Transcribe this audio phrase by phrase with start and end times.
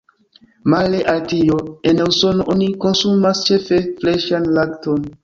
[0.71, 1.57] Male al tio,
[1.91, 5.07] en Usono oni konsumas ĉefe freŝan lakton.